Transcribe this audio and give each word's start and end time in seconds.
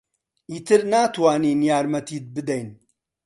ئیتر 0.51 0.81
ناتوانین 0.91 1.59
یارمەتیت 1.69 2.25
بدەین. 2.35 2.67